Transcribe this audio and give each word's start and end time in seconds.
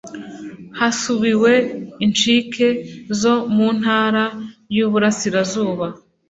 hasuwe 0.79 1.53
incike 2.05 2.67
zo 3.19 3.35
mu 3.55 3.67
Ntara 3.79 4.23
y 4.75 4.77
Uburasirazuba 4.85 5.85